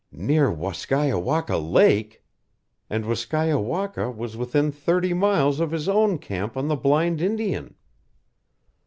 [0.11, 2.23] NEAR WASKIAOWAKA LAKE!
[2.89, 7.75] And Waskiaowaka was within thirty miles of his own camp on the Blind Indian!